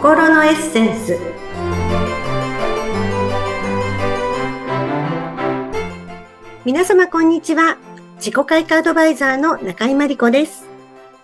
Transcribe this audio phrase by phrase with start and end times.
[0.00, 1.18] 心のエッセンス。
[6.64, 7.76] 皆様こんにちは。
[8.16, 10.66] 自己開花アドバイザーの中井真理子です。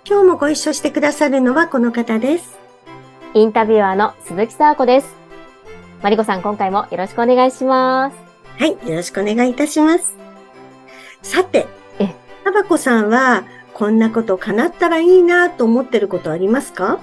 [0.06, 2.58] 今日もご一緒してくださるのはこの方です。
[3.32, 5.16] インタビュアーの鈴木沙子です。
[6.02, 8.16] 真理子さん今回もよろしくお願いします。
[8.62, 10.18] はいよろしくお願いいたします。
[11.22, 11.66] さて
[11.98, 12.14] え。
[12.45, 17.00] タバコさんはこんなこと叶ったらいいなと思ってることありますか？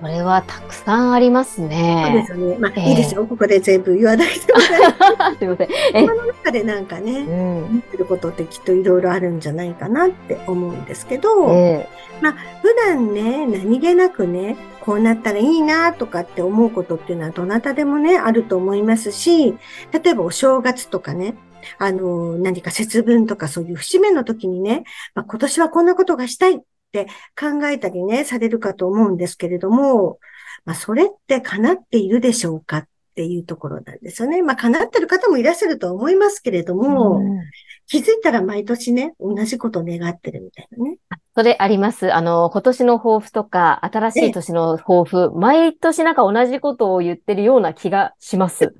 [0.00, 2.04] それはたくさんありますね。
[2.06, 2.58] そうですよね。
[2.58, 3.26] まあ、えー、いいですよ。
[3.26, 4.60] ここで全部言わなくても。
[5.38, 5.68] すいません。
[5.92, 19.56] 頭の中でなんかね、うん、思ってることってきっといろいろあるんじゃないかなって思うんですけど、えー、まあ、普段ね、何気なくね、こうなったらいいなとかって思うことっていうのはどなたでもね、あると思いますし、
[19.92, 21.34] 例えばお正月とかね、
[21.78, 27.06] あの、何か節分とかそういう節目の時にね、まあ、今年はこんなことがしたいって
[27.38, 30.18] 考えたりね、されるかと思うんですけれども、
[30.64, 34.42] まあ、それって叶っているでしょうかっていうところなんですよね。
[34.42, 37.40] まあ、叶ってる方もいらっしゃると思いますけれども、うん、
[37.86, 40.98] 気づいたら毎年ね、同じことを願ってるみたいなね。
[41.34, 42.12] それあります。
[42.12, 48.74] あの、今年の抱負とか、新しい年の抱負、毎年なんか同じことを言ってるような気がします。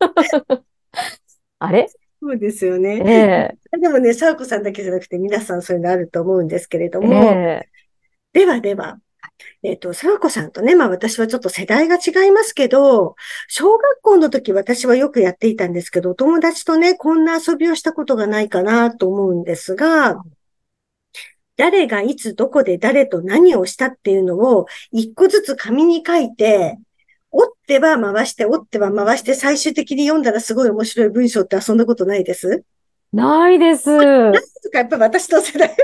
[1.58, 1.88] あれ？
[2.20, 3.02] そうですよね。
[3.04, 8.98] えー、でもね、サーコさんだけじゃなくて皆さんそういうのあると思うんですけれども、えー、ではでは、
[9.62, 13.16] えっ、ー、と、サーコさんとね、まあ私はちょっと世代が違いますけど、
[13.48, 20.22] 小学校の時私はよくやっていたんですけど、お友達とね、こんな遊びをしたことがないかなと思うんですが、
[21.56, 26.78] 誰がいつどこで誰と何をしたっていうのを一個ずつ紙に書いて、
[27.30, 32.64] 折っては回して、折っては回して、最終的に読んだらすごい面白い文章って遊んだことないです？
[33.12, 33.90] ないです。
[33.90, 34.40] なんと
[34.72, 35.74] かやっぱ私と世代。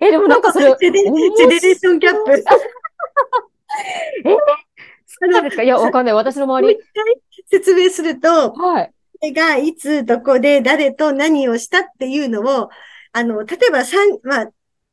[0.00, 0.74] え、でもなんかそれ。
[0.80, 2.32] ジェネレーションギャップ。
[2.32, 2.42] え
[5.06, 5.62] そうなんですか？
[5.62, 6.14] いや、わかんない。
[6.14, 6.74] 私の周り。
[6.74, 7.14] もう一回
[7.50, 8.88] 説明すると、は
[9.22, 9.32] い。
[9.32, 12.70] がいつ、どこで、誰と何をしたっていうのを、
[13.12, 14.50] あの、例えば三、まあ、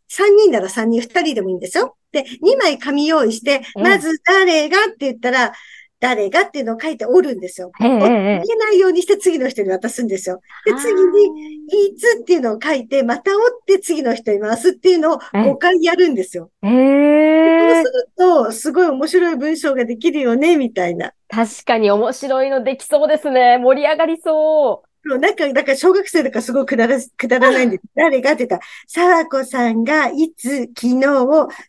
[0.10, 1.96] 三人なら三人、二人でもいいんですよ。
[2.12, 5.54] で、2枚紙用意して、まず誰がって言ったら、
[6.00, 7.72] 誰がっていうのを書いて折るんですよ。
[7.82, 10.42] ええ、けないようにして次の人に渡すんですよ。
[10.66, 16.52] で、次に、いつっていうのを書いて、また折って次の人に回すっていうのを5回やるんですよ。
[16.64, 17.28] ええ
[17.74, 21.14] そうすると、すごい面白い文章ができるよね、みたいな。
[21.30, 23.58] 確かに面白いのできそうですね。
[23.58, 24.87] 盛り上がりそう。
[25.18, 31.02] なんか、なんか小学生とかすごいくだら、くだらないんで、 誰がって言ったら、沢子さんがいつ、昨日、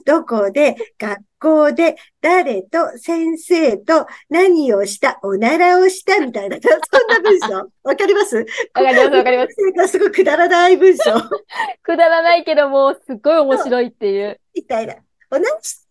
[0.05, 7.71] どこで、学校で、誰と、先生と、何をした、おならをしたみたいな、 そんな文章？
[7.85, 8.37] わかります？
[8.37, 8.45] わ
[8.75, 9.47] かります、わかりま
[9.87, 9.89] す。
[9.93, 11.03] すごいくだらない文章。
[11.83, 14.41] くだらないけども、すっごい面白いっていう。
[14.55, 14.97] みたいな。
[15.31, 15.89] おならした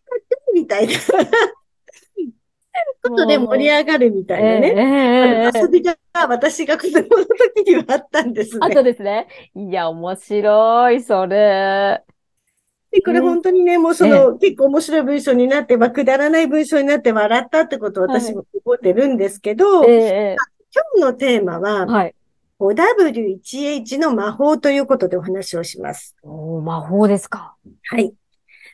[0.54, 0.94] みたいな。
[3.04, 4.74] ことで盛り上がるみたいなね。
[4.76, 8.60] えー、遊びが私が子供の時にはあったんですね。
[8.62, 9.28] あとですね。
[9.56, 12.04] いや、面白い、それ。
[12.92, 20.36] で、これ本当にね、もうその、結構面白い文章になって、まあ、くだらない文章になって笑ったってことを私も覚えてるんですけど、はいえー、
[20.96, 22.16] 今日のテーマは、はい、
[22.60, 26.16] 5W1H の魔法ということでお話をします。
[26.24, 27.56] お魔法ですか。
[27.90, 28.14] はい。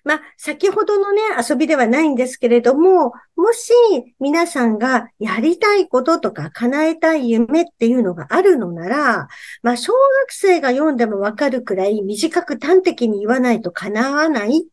[0.03, 3.71] まあ、先ほどのね、遊びではないんですけれども、もし
[4.19, 9.27] 皆さんがやりたいこととか叶えたい夢っていうのがあるのなら、
[9.61, 14.72] まあ、小学生が読んでもわかるくらい短く端的に言わないと叶わないっ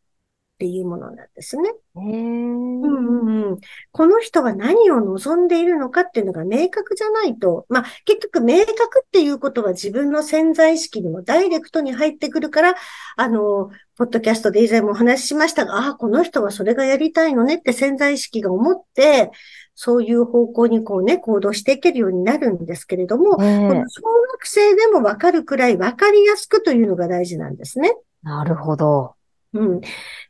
[0.61, 1.73] ていうものなんですね。
[1.97, 3.59] うんうんうん、
[3.93, 12.75] この人は何を望んでいるのかっていうのが明確じゃないと、まあ結局明確っていうことは自分の潜在意識にもダイレクトに入ってくるから、
[13.17, 19.31] あの、ポッドキャストで以前もお話ししましたが、ああ、この人はそれがやりたいのねって潜在意識が思って、
[19.75, 27.95] そういう方向にこうね、行動していけるようになるんですけれども、この小学生でもわかるくらいわかりやすくというのが大事なんですね。
[28.23, 29.15] なるほど。
[29.55, 29.81] うん。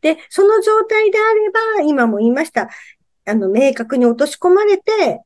[0.00, 2.70] で、その状態であれば、今も言いました、
[3.26, 5.22] あの、明確に落とし込まれて、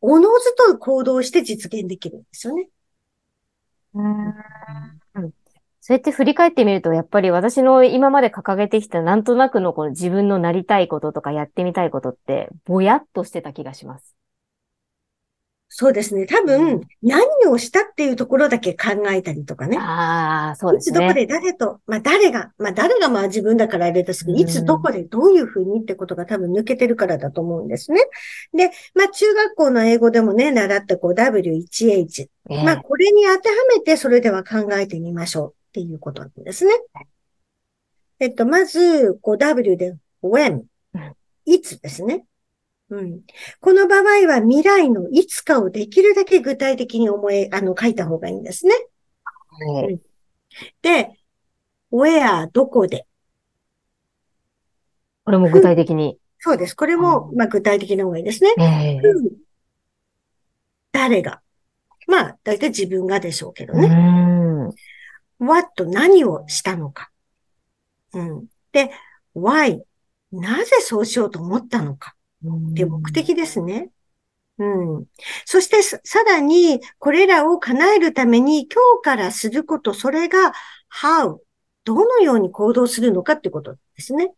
[0.00, 2.68] おのずと行動して実現できるんですよね。
[3.94, 4.34] うん。
[5.82, 14.19] そうやって振り返ってみると、やっぱり私の今まで掲げてきたなんとなくのこの自分のなりたいこととかやってみたいことって、ぼやっとしてた気がします。
[15.80, 16.26] そうですね。
[16.26, 19.78] 多分、何をしたっていうところだけ考えたりとかね。
[19.78, 20.98] ああ、そうですね。
[20.98, 28.02] いつどこで誰と、まあ誰が、まあ誰がまあ自分だからあれですけど、いつどこでどういうふうにってことが多分抜けてるからだと思うんですね。
[28.52, 32.28] で、まあ中学校の英語でもね、習ったこう W1H。
[32.62, 36.74] まあこれに当てはめてそれでは考えてみましょうっていうことなんですね。
[38.18, 40.64] えっと、まず、こう W で when。
[41.46, 42.26] いつですね。
[42.90, 43.20] うん。
[43.60, 48.74] この場合は未来のいつかをできるだけ具体的に思い、あの、書いた方がいいんですね。
[49.72, 50.00] はい。
[50.82, 51.16] で、
[51.92, 53.06] where どこで。
[55.24, 56.18] これも具体的に。
[56.40, 56.74] そうです。
[56.74, 58.54] これも、まあ、具体的な方がいいですね。
[58.58, 59.30] ええ who
[60.92, 61.40] 誰が。
[62.08, 63.86] まあ、だいたい自分がでしょうけどうね。
[63.88, 64.74] ん。
[65.38, 67.10] what 何をしたのか。
[68.14, 68.46] うん。
[68.72, 68.90] で、
[69.36, 69.80] why
[70.32, 72.16] なぜそうしようと思ったのか。
[72.44, 73.90] って目的ですね。
[74.58, 74.64] う
[75.00, 75.06] ん。
[75.46, 80.52] そしてさ、さらに、これらを叶えるために、今日からすること、それが、
[80.88, 81.38] how、
[81.84, 84.32] どのように行動するのかってことですね。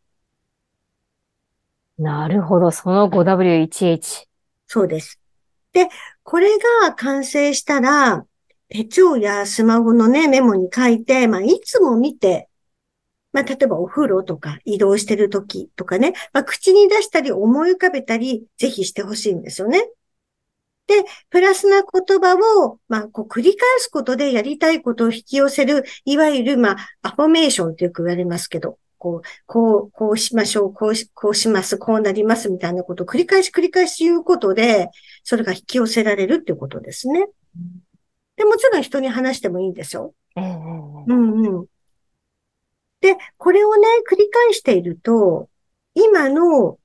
[1.99, 2.71] なるほど。
[2.71, 4.27] その 5W1H。
[4.67, 5.21] そうです。
[5.73, 5.89] で、
[6.23, 8.25] これが完成したら、
[8.69, 12.49] 手帳やスマホのね、メモに書いて、まあ、いつも見て、
[13.33, 19.89] まあ、例えばお風呂とか移動してる時とかね、まあ、口に出したり思い浮かべたり、ぜひしてほしいんですよね。
[20.87, 22.35] で、プラスな言葉
[22.65, 34.91] を、まあ、こう繰り返すことでやりたいことを引き寄せる、いわゆる、まあ、アファメーションとよく言われますけど、こう、こう、こうしましょう、こうし、こうします、こうなりますみたいなことを繰り返し繰り返し言うことで、
[35.25, 37.27] それが引き寄せられるっていうことですね。
[38.37, 40.15] で、もちろん人に話してもいいんですよ。
[40.37, 41.67] ええうんうん。
[43.03, 45.51] で、これをね、繰り返していると、
[45.95, 46.79] 今の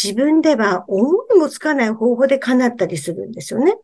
[0.00, 3.76] 自分では思いもつかない方法で叶ったりするんですよね。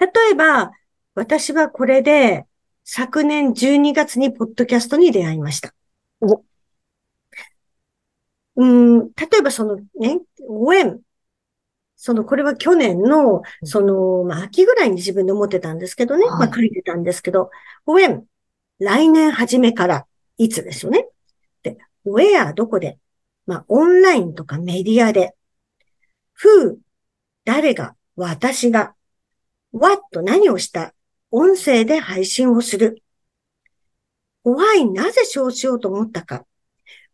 [0.00, 0.72] 例えば、
[1.14, 2.46] 私はこれで
[2.82, 5.74] 昨年12月にポッドキャストに出会いました。
[6.20, 6.42] お
[8.56, 11.00] うん、例えばそのね、when
[11.96, 16.26] その、これは去年の、その、まあ、秋ぐらいに自分で思ってたんですけどね。
[16.26, 17.50] はいまあ、書いてたんですけど、
[17.86, 18.22] when
[18.78, 20.06] 来年初めから、
[20.38, 21.08] いつですよね。
[21.62, 22.98] で、where どこで
[23.46, 25.34] まあ、オンラインとかメディアで。
[26.42, 26.76] who
[27.44, 28.94] 誰が私が
[29.72, 30.94] what 何をした
[31.30, 33.02] 音声で配信をする。
[34.44, 36.44] why なぜそうしようと思ったか。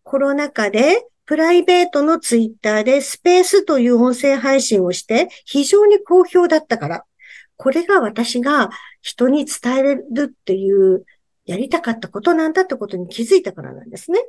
[0.03, 7.05] コロナ禍でプライベートのツイッターでスペースという音声配信をして非常に好評だったから。
[7.57, 8.71] これが私が
[9.03, 11.05] 人に伝えれるっていう
[11.47, 14.21] やりたかったことなんだってことに気づいたからなんですね。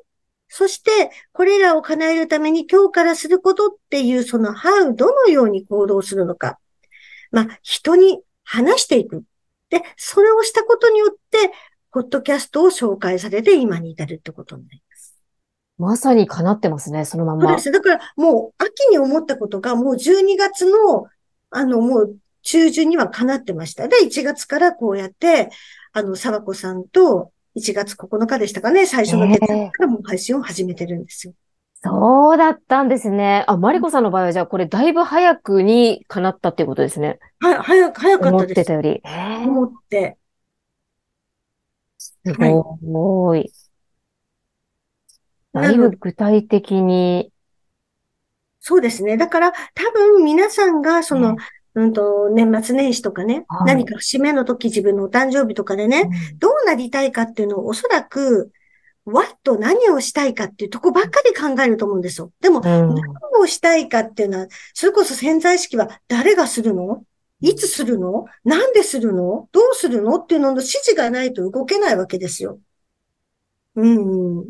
[0.48, 6.60] そして、これらを叶えるために今日からすることっていうその how どのように行動するのか。
[7.32, 9.24] まあ、人に話していく。
[9.70, 11.52] で、それをしたことによって、
[11.92, 15.16] ポッドキャストを紹介されて今に至るってことになります。
[15.78, 17.48] まさに叶ってますね、そのまんま。
[17.48, 17.72] そうです。
[17.72, 21.06] だからもう秋に思ったことがもう12月の、
[21.50, 23.88] あのもう中旬には叶ってました。
[23.88, 25.50] で、1月からこうやって、
[25.94, 29.48] あの、沢子さんと1月9日でしたかね、最初の月か
[29.80, 31.34] らもう配信を始めてるんですよ。
[31.84, 33.44] そうだったんですね。
[33.48, 37.20] あ、マリコさんの場合はじゃあこれだいぶ早くに叶ったっていうことですね。
[37.42, 38.52] は、早く、早か思っです。
[38.54, 39.02] ったてたより。
[39.46, 40.18] 思って。
[41.98, 43.52] すごい。
[45.54, 47.32] だないので、ぶ具体的に。
[48.62, 49.18] そうですね。
[49.18, 51.38] だから、多分皆さんが、その、ね
[51.76, 56.10] うんと、年末年始とかね、はい何か節目の時自分のお誕生日とかでね、
[56.40, 58.52] どうなりたいかっていうのをおそらく、
[59.06, 62.32] what 何をしたいかっていうとこばっかり考えると思うんですよ。
[62.40, 62.90] でも、うん。
[62.90, 63.06] うん何
[63.42, 67.04] をしたいかっていうのは、それこそ潜在意識は誰がするの？
[67.42, 68.26] いつするの？
[68.46, 69.50] なんでするの？
[69.52, 70.16] どうするの？
[70.16, 72.60] っていうのの指示がないと動けないわけですよ。
[73.76, 74.50] うんうん。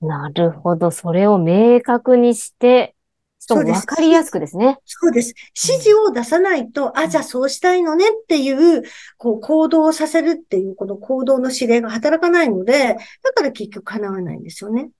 [0.00, 0.90] なるほど。
[0.90, 2.94] それを明確にして、
[3.44, 4.78] しかもそうですわかりやすくですね。
[4.86, 5.34] そうです。
[5.68, 8.82] 指示を出さないと、あ、じゃあそうしたいのねっていう、
[9.18, 14.90] こう行動をさせるっていう、この行動の指令が働かないので、だから結局叶わないんですよね。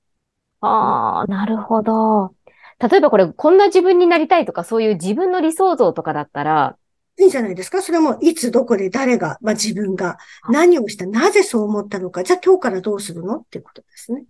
[0.61, 2.35] ああ、なるほど。
[2.79, 6.77] 例えばこれ、こんな自分になりたいとか、そういう自分の理想像とかだったら、
[7.19, 10.19] いいんじゃないですかそれも、いつ、どこで、誰が、まあ自分が、
[10.51, 14.25] 何をした、なぜそう思ったのか、じゃあ今日からどうするのっていうことですね。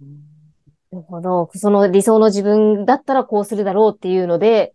[0.95, 1.51] なるほど。
[1.55, 4.75] その理想の自分だったらこうするだろうっていうので、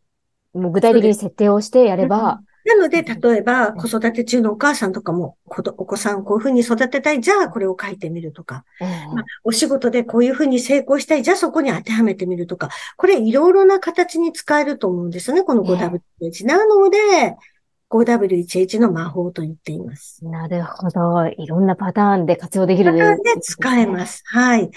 [0.54, 7.22] もう具体的に設定をしてやれば、なので、例えば、子育て中のお母さんとかも、お子さんをこういうふうに育てたい。
[7.22, 8.66] じゃあ、これを書いてみるとか。
[8.82, 11.24] ええまあ、お仕事でこういうふうに成功したい。
[11.24, 12.70] じゃあ、そこに当てはめてみるとか。
[12.98, 15.44] これ、いろいろな形に使えると思うんですよね。
[15.44, 16.46] この 5W1H。
[16.46, 16.98] なので、
[17.90, 20.24] 5W1H の魔法と言っています。
[20.26, 21.28] なるほど。
[21.28, 22.92] いろんなパターンで活用できる。
[22.92, 24.22] パターンで使えます。
[24.26, 24.70] はい。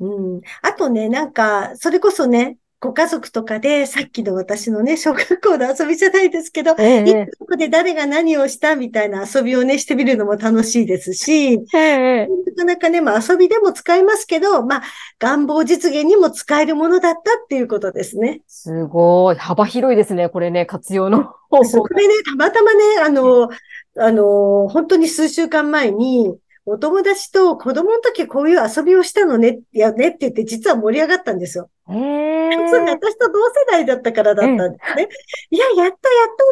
[0.00, 0.40] うん。
[0.62, 14.82] あとね、なんか、それこそね、ご家族とかで、さっきの私のね、小学校の遊びじゃないですけど、ええいつどこで誰が何をしたみたいな遊びをね、してみるのも楽しいですし、ええかなかね、まあ遊びでも使えますけど、まあ
[15.18, 18.42] 願望実現にも使えるものだったっていうことですね。
[18.46, 19.36] すごい。
[19.36, 20.28] 幅広いですね。
[20.28, 21.82] これね、活用の方法。
[21.82, 23.48] これね、たまたまね、あの、
[23.96, 26.36] あの、本当に数週間前に、
[26.70, 31.70] お友達と子供の時こういう遊びをしたのね、やねって言って実は盛り上がったんですよ。
[31.88, 32.50] へえ。
[32.70, 35.08] それ私と同世代だったからだったんですね。
[35.50, 36.00] いや、やったやった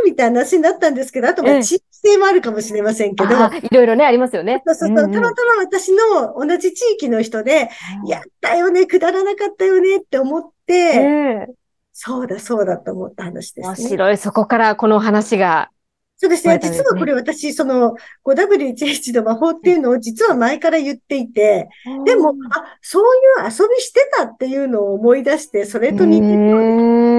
[0.07, 3.31] みたいな話になったんですけど、あとまあ地域性もあるかもしれませんけど。
[3.31, 4.63] いろいろね、ありますよね。
[4.67, 4.97] そうそうそう。
[4.97, 7.69] たまたま私の同じ地域の人で、
[8.07, 11.49] やったよね、くだらなかったよねって思って、
[11.93, 13.77] そうだそうだと思った話ですね。
[13.77, 14.17] 面白い。
[14.17, 15.71] そこからこの話が
[16.19, 16.59] そうですね。
[16.63, 17.95] 実はこれ私、その
[18.25, 21.69] 5W11 の魔法っていうのを実は前から言っていて、
[22.07, 23.03] でも、あ、そう
[23.43, 26.63] いう遊びしてたっていうのを思い出して、それと似てる。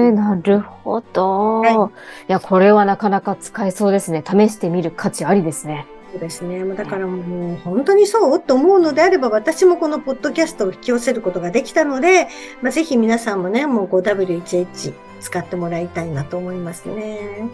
[0.08, 1.90] えなるほど、は
[2.26, 2.28] い。
[2.28, 4.24] いや、これはなかなか使えそうですね。
[4.26, 5.86] 試してみる価値ありですね。
[6.10, 6.64] そうですね。
[6.74, 12.26] だからもう本当にそうと思うのであれば、私もこのポッドキャストを引き寄せることができたので、
[12.62, 17.48] まあ、ぜひ皆さんもね、もう 5W11 使ってもらいたいなと思いますね。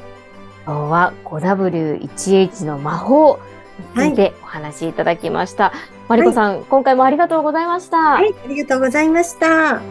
[0.67, 3.39] 今日は 5W1H の魔法
[3.95, 5.71] についてお話しいただきました。
[5.71, 5.75] はい、
[6.09, 7.99] マリコさん、はい、今回もありがとうございました。
[7.99, 9.83] はい、ありがとうございました。